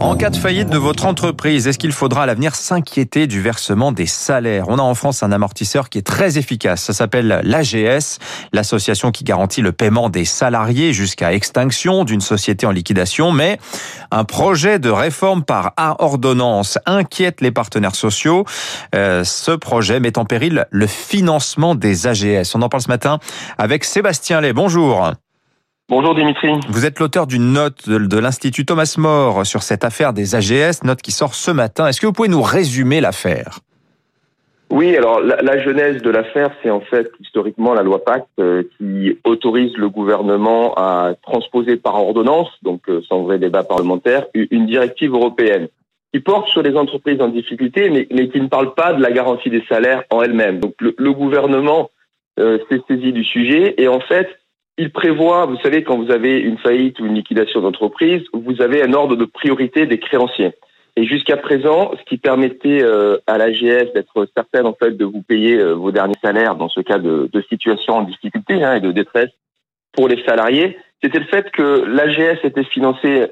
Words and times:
En 0.00 0.16
cas 0.16 0.30
de 0.30 0.36
faillite 0.36 0.68
de 0.70 0.78
votre 0.78 1.06
entreprise, 1.06 1.66
est-ce 1.66 1.78
qu'il 1.78 1.92
faudra 1.92 2.22
à 2.22 2.26
l'avenir 2.26 2.54
s'inquiéter 2.54 3.26
du 3.26 3.42
versement 3.42 3.92
des 3.92 4.06
salaires? 4.06 4.66
On 4.68 4.78
a 4.78 4.82
en 4.82 4.94
France 4.94 5.22
un 5.22 5.32
amortisseur 5.32 5.88
qui 5.88 5.98
est 5.98 6.06
très 6.06 6.38
efficace. 6.38 6.82
Ça 6.82 6.92
s'appelle 6.92 7.40
l'AGS, 7.42 8.18
l'association 8.52 9.10
qui 9.10 9.24
garantit 9.24 9.60
le 9.60 9.72
paiement 9.72 10.08
des 10.08 10.24
salariés 10.24 10.92
jusqu'à 10.92 11.32
extinction 11.32 12.04
d'une 12.04 12.20
société 12.20 12.66
en 12.66 12.70
liquidation. 12.70 13.32
Mais 13.32 13.58
un 14.10 14.24
projet 14.24 14.78
de 14.78 14.90
réforme 14.90 15.44
par 15.44 15.74
ordonnance 15.98 16.78
inquiète 16.86 17.40
les 17.40 17.50
partenaires 17.50 17.96
sociaux. 17.96 18.44
Euh, 18.94 19.24
ce 19.24 19.50
projet 19.52 20.00
met 20.00 20.18
en 20.18 20.24
péril 20.24 20.66
le 20.70 20.86
financement 20.86 21.74
des 21.74 22.06
AGS. 22.06 22.54
On 22.54 22.62
en 22.62 22.68
parle 22.68 22.82
ce 22.82 22.88
matin 22.88 23.18
avec 23.58 23.84
Sébastien 23.84 24.40
Lay. 24.40 24.52
Bonjour. 24.52 25.14
Bonjour 25.90 26.14
Dimitri. 26.14 26.48
Vous 26.68 26.86
êtes 26.86 26.98
l'auteur 26.98 27.26
d'une 27.26 27.52
note 27.52 27.88
de, 27.88 28.18
l'Institut 28.18 28.64
Thomas 28.64 28.94
More 28.96 29.44
sur 29.44 29.62
cette 29.62 29.84
affaire 29.84 30.14
des 30.14 30.34
AGS, 30.34 30.82
note 30.82 31.02
qui 31.02 31.12
sort 31.12 31.34
ce 31.34 31.50
matin. 31.50 31.86
Est-ce 31.86 32.00
que 32.00 32.06
vous 32.06 32.12
pouvez 32.14 32.28
nous 32.28 32.40
résumer 32.40 33.02
l'affaire? 33.02 33.58
Oui, 34.70 34.96
alors 34.96 35.20
la, 35.20 35.58
genèse 35.62 36.00
de 36.00 36.08
l'affaire, 36.08 36.50
c'est 36.62 36.70
en 36.70 36.80
fait 36.80 37.12
historiquement 37.20 37.74
la 37.74 37.82
loi 37.82 38.02
Pacte 38.02 38.26
euh, 38.40 38.62
qui 38.78 39.18
autorise 39.24 39.76
le 39.76 39.90
gouvernement 39.90 40.72
à 40.74 41.12
transposer 41.22 41.76
par 41.76 41.96
ordonnance, 41.96 42.48
donc 42.62 42.88
euh, 42.88 43.02
sans 43.06 43.22
vrai 43.22 43.38
débat 43.38 43.62
parlementaire, 43.62 44.24
une 44.34 44.66
directive 44.66 45.12
européenne 45.12 45.68
qui 46.14 46.20
porte 46.20 46.48
sur 46.48 46.62
les 46.62 46.76
entreprises 46.76 47.20
en 47.20 47.28
difficulté, 47.28 47.90
mais, 47.90 48.28
qui 48.28 48.40
ne 48.40 48.46
parle 48.46 48.72
pas 48.74 48.92
de 48.94 49.02
la 49.02 49.10
garantie 49.10 49.50
des 49.50 49.64
salaires 49.68 50.04
en 50.10 50.22
elle-même. 50.22 50.60
Donc 50.60 50.74
le, 50.78 51.12
gouvernement 51.12 51.90
euh, 52.38 52.58
s'est 52.70 52.80
saisi 52.88 53.12
du 53.12 53.24
sujet 53.24 53.74
et 53.76 53.88
en 53.88 54.00
fait 54.00 54.28
il 54.76 54.90
prévoit, 54.90 55.46
vous 55.46 55.58
savez, 55.58 55.84
quand 55.84 55.96
vous 55.96 56.10
avez 56.10 56.38
une 56.38 56.58
faillite 56.58 56.98
ou 56.98 57.06
une 57.06 57.14
liquidation 57.14 57.60
d'entreprise, 57.60 58.22
vous 58.32 58.60
avez 58.60 58.82
un 58.82 58.92
ordre 58.92 59.16
de 59.16 59.24
priorité 59.24 59.86
des 59.86 59.98
créanciers. 59.98 60.52
Et 60.96 61.04
jusqu'à 61.04 61.36
présent, 61.36 61.92
ce 61.98 62.04
qui 62.04 62.18
permettait 62.18 62.82
euh, 62.82 63.18
à 63.26 63.38
l'AGS 63.38 63.92
d'être 63.94 64.28
certaine 64.34 64.66
en 64.66 64.74
fait 64.74 64.92
de 64.96 65.04
vous 65.04 65.22
payer 65.22 65.58
euh, 65.58 65.74
vos 65.74 65.90
derniers 65.90 66.14
salaires 66.22 66.54
dans 66.54 66.68
ce 66.68 66.80
cas 66.80 66.98
de, 66.98 67.28
situation 67.48 67.94
en 67.94 68.02
difficulté 68.02 68.62
hein, 68.62 68.76
et 68.76 68.80
de 68.80 68.92
détresse 68.92 69.30
pour 69.92 70.08
les 70.08 70.22
salariés, 70.24 70.78
c'était 71.02 71.18
le 71.18 71.26
fait 71.26 71.50
que 71.50 71.84
l'AGS 71.84 72.38
était 72.44 72.64
financée 72.64 73.26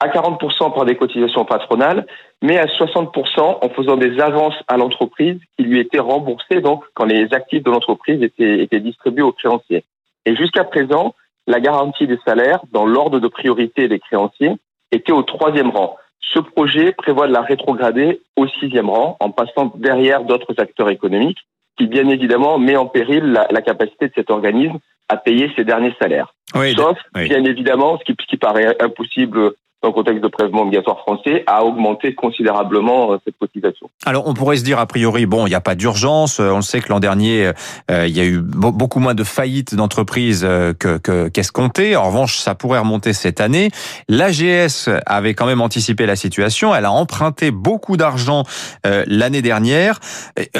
à 0.00 0.08
40% 0.08 0.74
par 0.74 0.84
des 0.84 0.96
cotisations 0.96 1.44
patronales, 1.44 2.06
mais 2.42 2.58
à 2.58 2.66
60% 2.66 3.58
en 3.62 3.68
faisant 3.70 3.96
des 3.96 4.20
avances 4.20 4.56
à 4.68 4.76
l'entreprise 4.76 5.38
qui 5.56 5.64
lui 5.64 5.78
étaient 5.80 6.00
remboursées 6.00 6.60
donc 6.60 6.84
quand 6.94 7.04
les 7.04 7.32
actifs 7.32 7.62
de 7.62 7.70
l'entreprise 7.70 8.22
étaient 8.22 8.80
distribués 8.80 9.22
aux 9.22 9.32
créanciers. 9.32 9.84
Et 10.26 10.36
jusqu'à 10.36 10.64
présent, 10.64 11.14
la 11.46 11.60
garantie 11.60 12.06
des 12.06 12.18
salaires 12.24 12.60
dans 12.72 12.86
l'ordre 12.86 13.20
de 13.20 13.28
priorité 13.28 13.88
des 13.88 13.98
créanciers 13.98 14.56
était 14.92 15.12
au 15.12 15.22
troisième 15.22 15.70
rang. 15.70 15.96
Ce 16.20 16.38
projet 16.38 16.92
prévoit 16.92 17.28
de 17.28 17.32
la 17.32 17.42
rétrograder 17.42 18.20
au 18.36 18.46
sixième 18.48 18.90
rang 18.90 19.16
en 19.20 19.30
passant 19.30 19.72
derrière 19.76 20.24
d'autres 20.24 20.54
acteurs 20.58 20.88
économiques 20.88 21.38
qui, 21.76 21.86
bien 21.86 22.08
évidemment, 22.08 22.58
met 22.58 22.76
en 22.76 22.86
péril 22.86 23.24
la, 23.50 23.62
capacité 23.62 24.08
de 24.08 24.12
cet 24.14 24.30
organisme 24.30 24.78
à 25.08 25.16
payer 25.16 25.50
ses 25.56 25.64
derniers 25.64 25.94
salaires. 26.00 26.34
Sauf, 26.76 26.98
bien 27.14 27.44
évidemment, 27.44 27.98
ce 27.98 28.04
qui, 28.04 28.16
ce 28.18 28.26
qui 28.26 28.36
paraît 28.36 28.76
impossible 28.80 29.52
dans 29.84 29.88
le 29.88 29.94
contexte 29.94 30.22
de 30.22 30.28
prélèvement 30.28 30.62
obligatoire 30.62 30.98
français, 31.00 31.44
a 31.46 31.62
augmenté 31.62 32.14
considérablement 32.14 33.12
euh, 33.12 33.16
cette 33.22 33.36
cotisation. 33.38 33.90
Alors, 34.06 34.26
on 34.26 34.32
pourrait 34.32 34.56
se 34.56 34.64
dire, 34.64 34.78
a 34.78 34.86
priori, 34.86 35.26
bon, 35.26 35.46
il 35.46 35.50
n'y 35.50 35.54
a 35.54 35.60
pas 35.60 35.74
d'urgence. 35.74 36.40
Euh, 36.40 36.52
on 36.52 36.62
sait 36.62 36.80
que 36.80 36.88
l'an 36.88 37.00
dernier, 37.00 37.52
euh, 37.90 38.06
il 38.06 38.16
y 38.16 38.20
a 38.20 38.24
eu 38.24 38.38
beaucoup 38.40 38.98
moins 38.98 39.12
de 39.14 39.24
faillites 39.24 39.74
d'entreprises 39.74 40.40
que 40.40 41.96
en 41.96 42.06
revanche, 42.06 42.38
ça 42.38 42.54
pourrait 42.54 42.78
remonter 42.78 43.12
cette 43.12 43.40
année. 43.40 43.70
L'AGS 44.08 44.88
avait 45.04 45.34
quand 45.34 45.44
même 45.44 45.60
anticipé 45.60 46.06
la 46.06 46.16
situation. 46.16 46.74
Elle 46.74 46.86
a 46.86 46.92
emprunté 46.92 47.50
beaucoup 47.50 47.96
d'argent 47.96 48.44
l'année 48.84 49.42
dernière. 49.42 50.00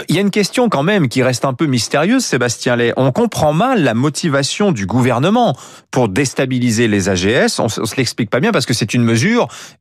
Il 0.08 0.14
y 0.14 0.18
a 0.18 0.20
une 0.20 0.30
question 0.30 0.68
quand 0.68 0.82
même 0.82 1.08
qui 1.08 1.22
reste 1.22 1.44
un 1.44 1.54
peu 1.54 1.66
mystérieuse, 1.66 2.24
Sébastien 2.24 2.76
Lay. 2.76 2.92
On 2.96 3.12
comprend 3.12 3.52
mal 3.52 3.82
la 3.82 3.94
motivation 3.94 4.72
du 4.72 4.86
gouvernement 4.86 5.56
pour 5.90 6.08
déstabiliser 6.08 6.88
les 6.88 7.08
AGS. 7.08 7.60
On, 7.60 7.64
on 7.64 7.68
se 7.68 7.96
l'explique 7.96 8.30
pas 8.30 8.40
bien 8.40 8.52
parce 8.52 8.66
que 8.66 8.74
c'est 8.74 8.94
une 8.94 9.04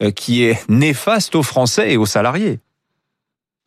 euh, 0.01 0.11
qui 0.11 0.45
est 0.45 0.69
néfaste 0.69 1.35
aux 1.35 1.43
Français 1.43 1.93
et 1.93 1.97
aux 1.97 2.05
salariés. 2.05 2.59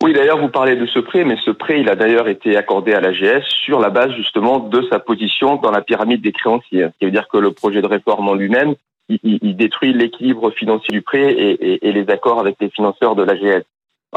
Oui, 0.03 0.13
d'ailleurs, 0.13 0.39
vous 0.39 0.49
parlez 0.49 0.75
de 0.75 0.85
ce 0.85 0.99
prêt, 0.99 1.23
mais 1.23 1.37
ce 1.43 1.49
prêt, 1.49 1.81
il 1.81 1.89
a 1.89 1.95
d'ailleurs 1.95 2.27
été 2.27 2.55
accordé 2.55 2.93
à 2.93 3.01
l'AGS 3.01 3.43
sur 3.65 3.79
la 3.79 3.89
base 3.89 4.11
justement 4.11 4.59
de 4.59 4.83
sa 4.91 4.99
position 4.99 5.55
dans 5.55 5.71
la 5.71 5.81
pyramide 5.81 6.21
des 6.21 6.31
créanciers. 6.31 6.83
Ce 6.83 6.97
qui 6.99 7.05
veut 7.05 7.11
dire 7.11 7.27
que 7.27 7.37
le 7.37 7.51
projet 7.51 7.81
de 7.81 7.87
réforme 7.87 8.29
en 8.29 8.35
lui-même, 8.35 8.75
il, 9.09 9.55
détruit 9.55 9.93
l'équilibre 9.93 10.51
financier 10.51 10.91
du 10.91 11.01
prêt 11.01 11.31
et, 11.31 11.91
les 11.91 12.09
accords 12.09 12.39
avec 12.39 12.57
les 12.59 12.69
financeurs 12.69 13.15
de 13.15 13.23
l'AGS. 13.23 13.63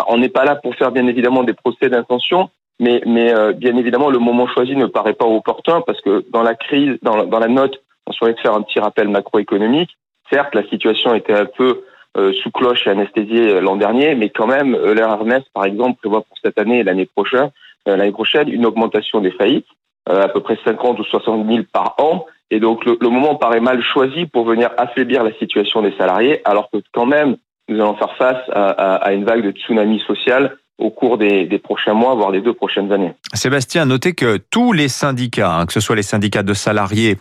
On 0.09 0.19
n'est 0.19 0.29
pas 0.29 0.45
là 0.45 0.57
pour 0.57 0.75
faire 0.75 0.91
bien 0.91 1.07
évidemment 1.07 1.45
des 1.45 1.55
procès 1.55 1.89
d'intention, 1.89 2.51
mais, 2.79 3.01
mais 3.07 3.33
euh, 3.33 3.53
bien 3.53 3.77
évidemment, 3.77 4.11
le 4.11 4.19
moment 4.19 4.49
choisi 4.49 4.77
ne 4.77 4.87
paraît 4.87 5.15
pas 5.15 5.27
opportun 5.27 5.81
parce 5.83 6.01
que 6.01 6.25
dans 6.31 6.43
la 6.43 6.55
crise, 6.55 6.99
dans, 7.03 7.25
dans 7.25 7.39
la 7.39 7.49
note, 7.49 7.81
on 8.07 8.13
souhaite 8.13 8.41
faire 8.41 8.55
un 8.55 8.63
petit 8.63 8.81
rappel 8.81 9.09
macroéconomique. 9.09 9.97
Certes, 10.31 10.55
la 10.55 10.67
situation 10.69 11.15
était 11.15 11.35
un 11.35 11.47
peu 11.47 11.83
euh, 12.17 12.33
sous 12.43 12.51
cloche 12.51 12.87
et 12.87 12.91
anesthésiée 12.91 13.55
euh, 13.55 13.61
l'an 13.61 13.77
dernier, 13.77 14.15
mais 14.15 14.31
quand 14.31 14.47
même, 14.47 14.75
euh, 14.75 14.95
l'ERMS, 14.95 15.43
par 15.55 15.65
exemple, 15.65 15.99
prévoit 16.01 16.23
pour 16.23 16.37
cette 16.43 16.59
année 16.59 16.81
et 16.81 16.83
l'année 16.83 17.07
prochaine, 17.07 17.51
l'année 17.87 18.13
prochaine 18.13 18.49
une 18.49 18.67
augmentation 18.67 19.21
des 19.21 19.31
faillites, 19.31 19.67
à 20.07 20.29
peu 20.29 20.41
près 20.41 20.59
50 20.65 20.99
ou 20.99 21.05
60 21.05 21.47
000 21.47 21.61
par 21.73 21.95
an. 21.99 22.27
Et 22.51 22.59
donc, 22.59 22.85
le, 22.85 23.09
moment 23.09 23.37
paraît 23.37 23.61
mal 23.61 23.81
choisi 23.81 24.27
pour 24.27 24.45
venir 24.45 24.71
affaiblir 24.77 25.23
la 25.23 25.33
situation 25.35 25.83
des 25.83 25.93
salariés, 25.97 26.41
alors 26.45 26.69
que 26.71 26.79
quand 26.93 27.07
même, 27.07 27.37
nous 27.69 27.81
allons 27.81 27.95
faire 27.95 28.17
face 28.17 28.43
à, 28.53 28.97
à 28.97 29.13
une 29.13 29.25
vague 29.25 29.45
de 29.45 29.53
tsunami 29.53 30.01
social 30.01 30.57
au 30.81 30.91
cours 30.91 31.19
des, 31.19 31.61
prochains 31.63 31.93
mois, 31.93 32.15
voire 32.15 32.31
les 32.31 32.41
deux 32.41 32.55
prochaines 32.55 32.91
années. 32.91 33.13
Sébastien, 33.35 33.85
notez 33.85 34.15
que 34.15 34.39
tous 34.39 34.73
les 34.73 34.89
syndicats, 34.89 35.53
hein, 35.53 35.67
que 35.67 35.73
ce 35.73 35.81
soit 35.81 35.95
les 35.95 36.03
syndicats 36.03 36.43
de 36.43 36.55
salariés 36.55 37.19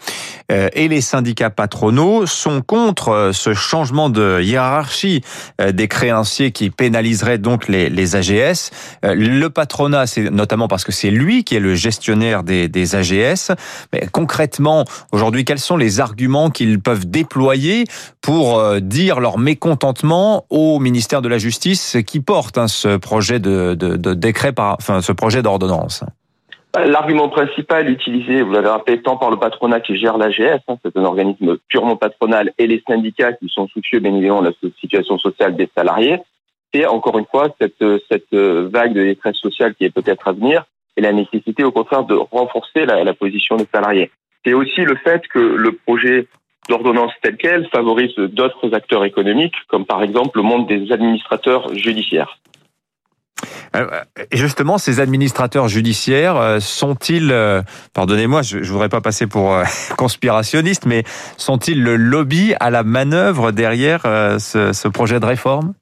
euh, 0.51 0.69
et 0.73 0.87
les 0.87 1.01
syndicats 1.01 1.49
patronaux, 1.49 2.25
sont 2.25 2.61
contre 2.61 3.09
euh, 3.09 3.31
ce 3.33 3.53
changement 3.53 4.09
de 4.09 4.41
hiérarchie 4.41 5.21
euh, 5.59 5.71
des 5.71 5.87
créanciers 5.87 6.51
qui 6.51 6.69
pénaliserait 6.69 7.37
donc 7.37 7.67
les, 7.67 8.15
AGS. 8.15 8.71
Le 9.03 9.47
patronat, 9.49 10.07
c'est 10.07 10.31
notamment 10.31 10.67
parce 10.67 10.83
que 10.83 10.91
c'est 10.91 11.11
lui 11.11 11.43
qui 11.43 11.55
est 11.55 11.59
le 11.59 11.75
gestionnaire 11.75 12.43
des, 12.43 12.69
des 12.69 12.95
AGS. 12.95 13.51
Mais 13.91 14.07
concrètement, 14.11 14.85
aujourd'hui, 15.11 15.43
quels 15.43 15.59
sont 15.59 15.77
les 15.77 15.99
arguments 15.99 16.49
qu'ils 16.49 16.79
peuvent 16.79 17.05
déployer 17.05 17.83
pour 18.21 18.79
dire 18.79 19.19
leur 19.19 19.37
mécontentement 19.37 20.45
au 20.49 20.79
ministère 20.79 21.21
de 21.21 21.27
la 21.27 21.37
Justice 21.37 21.97
qui 22.07 22.19
porte 22.21 22.57
hein, 22.57 22.67
ce 22.67 22.95
projet 22.95 23.39
de 23.39 23.48
de, 23.49 24.13
décret, 24.13 24.53
par, 24.53 24.77
ce 24.81 25.11
projet 25.11 25.41
d'ordonnance 25.41 26.03
L'argument 26.75 27.29
principal 27.29 27.89
utilisé, 27.89 28.43
vous 28.43 28.51
l'avez 28.51 28.69
rappelé, 28.69 29.01
tant 29.01 29.17
par 29.17 29.31
le 29.31 29.37
patronat 29.37 29.79
qui 29.79 29.97
gère 29.97 30.19
l'AGS, 30.19 30.59
hein, 30.67 30.75
c'est 30.83 30.95
un 30.95 31.03
organisme 31.03 31.57
purement 31.67 31.95
patronal, 31.95 32.53
et 32.59 32.67
les 32.67 32.83
syndicats 32.87 33.33
qui 33.33 33.49
sont 33.49 33.67
soucieux, 33.67 33.99
bien 33.99 34.13
évidemment, 34.13 34.43
de 34.43 34.49
la 34.49 34.69
situation 34.79 35.17
sociale 35.17 35.55
des 35.55 35.67
salariés, 35.75 36.19
c'est 36.71 36.85
encore 36.85 37.17
une 37.17 37.25
fois 37.25 37.47
cette, 37.59 37.81
vague 37.81 38.93
de 38.93 39.03
détresse 39.03 39.37
sociale 39.37 39.73
qui 39.73 39.85
est 39.85 39.89
peut-être 39.89 40.27
à 40.27 40.31
venir 40.31 40.65
et 40.95 41.01
la 41.01 41.11
nécessité, 41.11 41.63
au 41.63 41.71
contraire, 41.71 42.03
de 42.03 42.13
renforcer 42.13 42.85
la 42.85 43.13
position 43.15 43.55
des 43.55 43.67
salariés. 43.73 44.11
C'est 44.45 44.53
aussi 44.53 44.81
le 44.81 44.95
fait 44.95 45.27
que 45.27 45.39
le 45.39 45.71
projet 45.71 46.27
d'ordonnance 46.69 47.11
tel 47.21 47.35
quel 47.35 47.67
favorise 47.69 48.15
d'autres 48.15 48.73
acteurs 48.73 49.03
économiques, 49.03 49.55
comme 49.67 49.85
par 49.85 50.03
exemple 50.03 50.37
le 50.37 50.43
monde 50.43 50.67
des 50.67 50.91
administrateurs 50.91 51.73
judiciaires. 51.73 52.37
Euh, 53.75 53.87
et 54.31 54.37
justement, 54.37 54.77
ces 54.77 54.99
administrateurs 54.99 55.67
judiciaires 55.67 56.37
euh, 56.37 56.59
sont-ils, 56.59 57.31
euh, 57.31 57.61
pardonnez-moi, 57.93 58.41
je, 58.41 58.57
ne 58.57 58.63
voudrais 58.63 58.89
pas 58.89 59.01
passer 59.01 59.27
pour 59.27 59.55
conspirationniste, 59.97 60.85
mais 60.85 61.03
sont-ils 61.37 61.81
le 61.81 61.95
lobby 61.95 62.53
à 62.59 62.69
la 62.69 62.83
manœuvre 62.83 63.51
derrière 63.51 64.01
ce, 64.01 64.87
projet 64.87 65.19
de 65.19 65.25
réforme? 65.25 65.73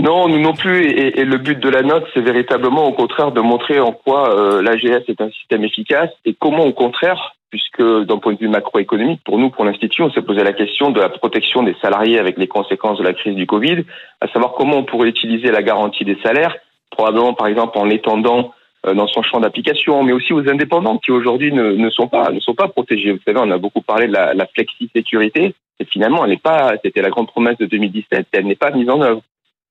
Non, 0.00 0.28
nous 0.28 0.40
non 0.40 0.54
plus. 0.54 0.86
Et, 0.86 1.24
le 1.24 1.38
but 1.38 1.58
de 1.58 1.68
la 1.68 1.82
note, 1.82 2.04
c'est 2.14 2.20
véritablement 2.20 2.86
au 2.86 2.92
contraire 2.92 3.32
de 3.32 3.40
montrer 3.40 3.80
en 3.80 3.92
quoi 3.92 4.62
l'AGS 4.62 5.04
est 5.08 5.20
un 5.20 5.30
système 5.30 5.64
efficace 5.64 6.10
et 6.24 6.34
comment 6.38 6.64
au 6.64 6.72
contraire, 6.72 7.35
puisque 7.50 7.82
d'un 7.82 8.18
point 8.18 8.34
de 8.34 8.38
vue 8.38 8.48
macroéconomique, 8.48 9.22
pour 9.24 9.38
nous, 9.38 9.50
pour 9.50 9.64
l'Institut, 9.64 10.02
on 10.02 10.10
s'est 10.10 10.22
posé 10.22 10.42
la 10.42 10.52
question 10.52 10.90
de 10.90 11.00
la 11.00 11.08
protection 11.08 11.62
des 11.62 11.76
salariés 11.80 12.18
avec 12.18 12.38
les 12.38 12.48
conséquences 12.48 12.98
de 12.98 13.04
la 13.04 13.12
crise 13.12 13.36
du 13.36 13.46
Covid, 13.46 13.84
à 14.20 14.28
savoir 14.28 14.52
comment 14.52 14.78
on 14.78 14.84
pourrait 14.84 15.08
utiliser 15.08 15.50
la 15.50 15.62
garantie 15.62 16.04
des 16.04 16.18
salaires 16.22 16.56
probablement 16.96 17.34
par 17.34 17.46
exemple 17.46 17.78
en 17.78 17.84
l'étendant 17.84 18.54
euh, 18.86 18.94
dans 18.94 19.06
son 19.06 19.22
champ 19.22 19.40
d'application, 19.40 20.02
mais 20.02 20.12
aussi 20.12 20.32
aux 20.32 20.48
indépendants 20.48 20.98
qui 20.98 21.10
aujourd'hui 21.10 21.52
ne, 21.52 21.72
ne, 21.72 21.90
sont 21.90 22.08
pas 22.08 22.30
ne 22.30 22.40
sont 22.40 22.54
pas 22.54 22.68
protégés. 22.68 23.12
Vous 23.12 23.20
savez, 23.24 23.38
on 23.42 23.50
a 23.50 23.58
beaucoup 23.58 23.82
parlé 23.82 24.06
de 24.06 24.12
la, 24.12 24.34
la 24.34 24.46
flexi-sécurité, 24.46 25.54
et 25.78 25.84
finalement, 25.84 26.24
elle 26.24 26.30
n'est 26.30 26.38
pas. 26.38 26.74
C'était 26.82 27.02
la 27.02 27.10
grande 27.10 27.28
promesse 27.28 27.58
de 27.58 27.66
2017, 27.66 28.20
et 28.20 28.36
elle 28.36 28.46
n'est 28.46 28.56
pas 28.56 28.70
mise 28.70 28.88
en 28.88 29.00
œuvre. 29.02 29.22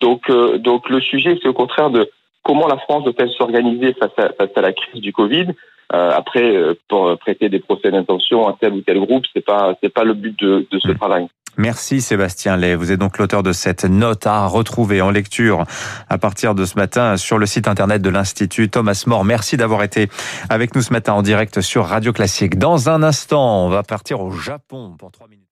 Donc, 0.01 0.29
euh, 0.29 0.57
donc 0.57 0.89
le 0.89 1.01
sujet, 1.01 1.37
c'est 1.41 1.47
au 1.47 1.53
contraire 1.53 1.89
de 1.89 2.09
comment 2.43 2.67
la 2.67 2.77
France 2.77 3.03
doit-elle 3.03 3.31
s'organiser 3.31 3.93
face 3.93 4.11
à, 4.17 4.29
face 4.33 4.51
à 4.55 4.61
la 4.61 4.73
crise 4.73 5.01
du 5.01 5.11
Covid. 5.11 5.47
Euh, 5.93 6.11
après, 6.11 6.55
pour 6.87 7.17
prêter 7.19 7.49
des 7.49 7.59
procès 7.59 7.91
d'intention 7.91 8.47
à 8.47 8.57
tel 8.59 8.73
ou 8.73 8.81
tel 8.81 8.99
groupe, 8.99 9.25
c'est 9.33 9.45
pas 9.45 9.75
c'est 9.81 9.93
pas 9.93 10.03
le 10.03 10.13
but 10.13 10.37
de, 10.39 10.67
de 10.71 10.79
ce 10.79 10.89
mmh. 10.89 10.95
travail. 10.95 11.27
Merci 11.57 12.01
Sébastien 12.01 12.57
Lay. 12.57 12.75
Vous 12.75 12.91
êtes 12.91 12.99
donc 12.99 13.17
l'auteur 13.17 13.41
de 13.41 13.53
cette 13.53 13.85
note 13.85 14.27
à 14.27 14.45
retrouver 14.45 15.01
en 15.01 15.09
lecture 15.09 15.63
à 16.09 16.17
partir 16.17 16.53
de 16.53 16.65
ce 16.65 16.75
matin 16.75 17.15
sur 17.15 17.37
le 17.37 17.45
site 17.45 17.67
internet 17.67 18.01
de 18.01 18.09
l'Institut 18.09 18.69
Thomas 18.69 19.03
More. 19.07 19.23
Merci 19.23 19.55
d'avoir 19.55 19.83
été 19.83 20.09
avec 20.49 20.75
nous 20.75 20.81
ce 20.81 20.91
matin 20.91 21.13
en 21.13 21.21
direct 21.21 21.61
sur 21.61 21.85
Radio 21.85 22.11
Classique. 22.11 22.57
Dans 22.57 22.89
un 22.89 23.03
instant, 23.03 23.65
on 23.65 23.69
va 23.69 23.83
partir 23.83 24.19
au 24.19 24.31
Japon 24.31 24.95
pour 24.99 25.11
trois 25.11 25.27
minutes. 25.27 25.44